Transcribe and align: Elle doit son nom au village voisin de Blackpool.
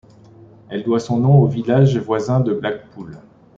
Elle 0.69 0.83
doit 0.83 0.99
son 0.99 1.19
nom 1.19 1.39
au 1.39 1.45
village 1.45 1.95
voisin 1.99 2.39
de 2.39 2.55
Blackpool. 2.55 3.19